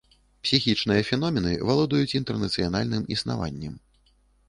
Псіхічныя 0.45 1.03
феномены 1.09 1.53
валодаюць 1.69 2.17
інтэрнацыянальным 2.23 3.09
існаваннем. 3.19 3.81